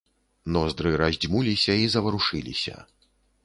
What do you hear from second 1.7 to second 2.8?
і заварушыліся.